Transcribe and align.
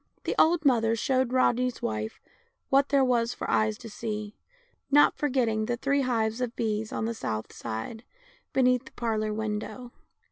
The 0.23 0.33
old 0.39 0.65
mother 0.65 0.95
showed 0.95 1.31
Rodney's 1.31 1.79
wife 1.79 2.19
what 2.69 2.89
there 2.89 3.05
was 3.05 3.35
for 3.35 3.47
eyes 3.51 3.77
to 3.77 3.87
see, 3.87 4.35
not 4.89 5.15
forgetting 5.15 5.67
the 5.67 5.77
three 5.77 6.01
hives 6.01 6.41
of 6.41 6.55
bees 6.55 6.91
on 6.91 7.05
the 7.05 7.13
south 7.13 7.53
side, 7.53 8.03
beneath 8.51 8.85
the 8.85 8.91
parlor 8.93 9.31
window. 9.31 9.91